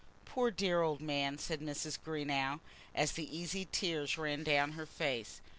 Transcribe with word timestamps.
"Poor, 0.25 0.49
dear 0.49 0.81
old 0.81 0.99
man!" 0.99 1.37
said 1.37 1.61
Mrs. 1.61 1.95
Greenow, 2.03 2.59
as 2.95 3.11
the 3.11 3.37
easy 3.37 3.67
tears 3.71 4.17
ran 4.17 4.43
down 4.43 4.71
her 4.71 4.87
face. 4.87 5.41